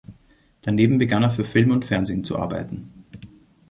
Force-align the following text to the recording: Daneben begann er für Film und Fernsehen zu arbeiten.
Daneben 0.63 0.97
begann 0.97 1.21
er 1.21 1.29
für 1.29 1.45
Film 1.45 1.69
und 1.69 1.85
Fernsehen 1.85 2.23
zu 2.23 2.39
arbeiten. 2.39 3.05